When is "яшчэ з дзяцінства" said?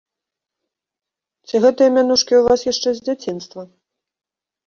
2.71-3.61